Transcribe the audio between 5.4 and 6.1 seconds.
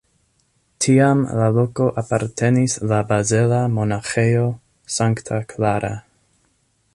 Clara.